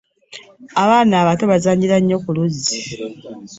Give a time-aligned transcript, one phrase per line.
[0.83, 2.79] Abaana abato bazannyira nnyo ku luzzi.